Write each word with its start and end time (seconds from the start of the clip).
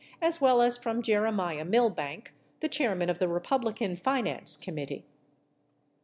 as 0.19 0.41
well 0.41 0.63
as 0.63 0.79
from 0.79 1.03
Jeremiah 1.03 1.63
Milbank, 1.63 2.33
the 2.59 2.67
chairman 2.67 3.07
of 3.07 3.19
the 3.19 3.27
Republican 3.27 3.95
Finance 3.95 4.57
Committee. 4.57 5.05